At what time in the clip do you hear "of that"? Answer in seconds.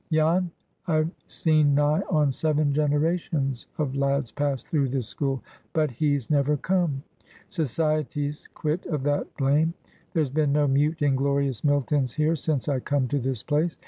8.87-9.27